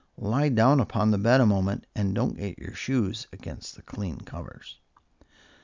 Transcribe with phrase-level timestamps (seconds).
[0.17, 4.21] Lie down upon the bed a moment but don't get your shoes against the clean
[4.21, 4.79] covers."